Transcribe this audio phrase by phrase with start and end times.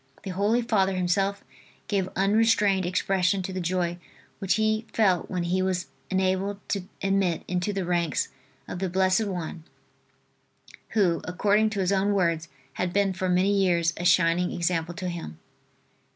[0.23, 1.43] The Holy Father himself
[1.87, 3.99] gave unrestrained expression to the joy
[4.39, 8.29] which he felt when he was enabled to admit into the ranks
[8.67, 9.63] of the blessed one
[10.97, 15.07] who, according to his own words, had been for many years a shining example to
[15.07, 15.37] him.